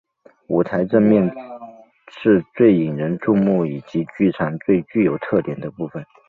[0.47, 1.31] 舞台正面
[2.09, 6.03] 是最引人注目以及剧场最具有特点的部分。